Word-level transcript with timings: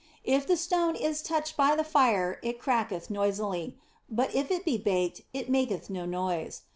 If 0.23 0.47
the 0.47 0.57
stone 0.57 0.93
be 0.95 1.13
touched 1.23 1.55
by 1.55 1.75
the 1.75 1.83
fire 1.83 2.39
it 2.41 2.59
cracketh 2.59 3.11
noisily, 3.11 3.77
but 4.09 4.33
if 4.33 4.49
it 4.49 4.65
be 4.65 4.79
baked 4.79 5.21
it 5.31 5.47
maketh 5.47 5.91
no 5.91 6.07
noise. 6.07 6.63